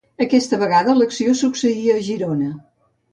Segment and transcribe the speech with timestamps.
[0.23, 2.49] Aquesta vegada, l'acció succeïa a Girona.